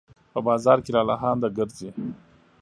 په 0.33 0.39
بازار 0.47 0.77
کې 0.83 0.91
لالهانده 0.95 1.49
ګرځي 1.57 1.89